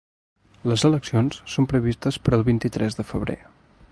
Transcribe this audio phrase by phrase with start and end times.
[0.71, 3.39] Les eleccions són previstes per al vint-i-tres de febrer.